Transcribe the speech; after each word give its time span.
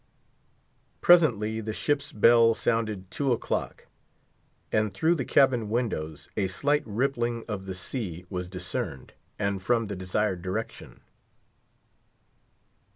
Presently 1.01 1.61
the 1.61 1.73
ship's 1.73 2.11
bell 2.11 2.55
sounded 2.55 3.11
two 3.11 3.31
o'clock; 3.33 3.85
and 4.71 4.91
through 4.91 5.13
the 5.13 5.23
cabin 5.25 5.69
windows 5.69 6.27
a 6.35 6.47
slight 6.47 6.81
rippling 6.87 7.45
of 7.47 7.67
the 7.67 7.75
sea 7.75 8.25
was 8.27 8.49
discerned; 8.49 9.13
and 9.37 9.61
from 9.61 9.85
the 9.85 9.95
desired 9.95 10.41
direction. 10.41 11.01